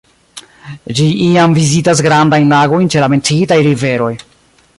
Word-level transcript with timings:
Ĝi 0.99 1.05
iam 1.25 1.53
vizitas 1.59 2.01
grandajn 2.07 2.51
lagojn 2.57 2.91
ĉe 2.95 3.05
la 3.05 3.11
menciitaj 3.17 3.61
riveroj. 3.71 4.13